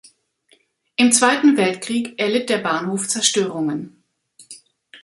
[0.95, 4.03] Im Zweiten Weltkrieg erlitt der Bahnhof Zerstörungen.